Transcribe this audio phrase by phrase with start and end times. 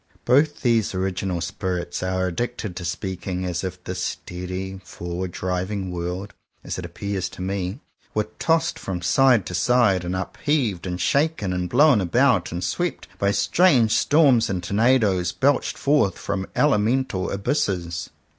[0.25, 6.33] Both these original spirits are addicted to speaking as if this steady, forward driving world,
[6.63, 7.81] as it appears to me,
[8.15, 13.07] were tossed from side to side, and upheaved, and shaken, and blown about, and swept
[13.19, 18.09] by strange storms and tornadoes belched forth from elemental abysses.